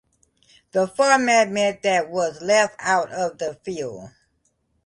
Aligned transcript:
The 0.71 0.87
format 0.87 1.51
meant 1.51 1.83
that 1.83 2.09
was 2.09 2.41
left 2.41 2.75
out 2.79 3.11
of 3.11 3.37
the 3.37 3.53
field. 3.63 4.09